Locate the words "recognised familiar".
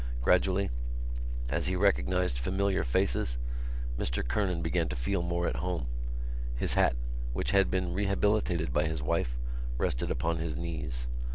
1.75-2.83